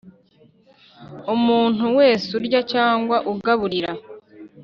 [1.33, 3.91] Umuntu wese urya cyangwa ugaburira.